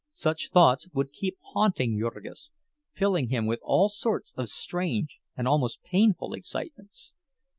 Such 0.13 0.49
thoughts 0.49 0.87
would 0.93 1.11
keep 1.13 1.37
haunting 1.53 1.95
Jurgis, 1.99 2.49
filling 2.91 3.29
him 3.29 3.45
with 3.45 3.59
all 3.61 3.87
sorts 3.87 4.33
of 4.35 4.49
strange 4.49 5.19
and 5.37 5.47
almost 5.47 5.83
painful 5.83 6.33
excitements. 6.33 7.13